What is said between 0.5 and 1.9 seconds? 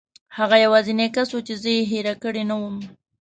یوازینی کس و چې زه یې